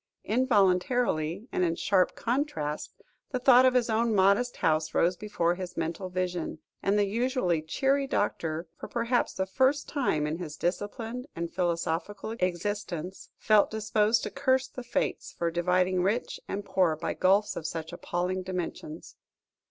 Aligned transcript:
Involuntarily, 0.25 1.47
and 1.51 1.63
in 1.63 1.75
sharp 1.75 2.15
contrast, 2.15 2.91
the 3.29 3.37
thought 3.37 3.65
of 3.67 3.75
his 3.75 3.87
own 3.87 4.15
modest 4.15 4.57
house 4.57 4.95
rose 4.95 5.15
before 5.15 5.53
his 5.53 5.77
mental 5.77 6.09
vision, 6.09 6.57
and 6.81 6.97
the 6.97 7.05
usually 7.05 7.61
cheery 7.61 8.07
doctor, 8.07 8.67
for 8.79 8.87
perhaps 8.87 9.33
the 9.35 9.45
first 9.45 9.87
time 9.87 10.25
in 10.25 10.39
his 10.39 10.57
disciplined 10.57 11.27
and 11.35 11.53
philosophical 11.53 12.31
existence, 12.39 13.29
felt 13.37 13.69
disposed 13.69 14.23
to 14.23 14.31
curse 14.31 14.67
the 14.67 14.81
Fates, 14.81 15.33
for 15.37 15.51
dividing 15.51 16.01
rich 16.01 16.39
and 16.47 16.65
poor 16.65 16.95
by 16.95 17.13
gulfs 17.13 17.55
of 17.55 17.67
such 17.67 17.93
appalling 17.93 18.41
dimensions. 18.41 19.17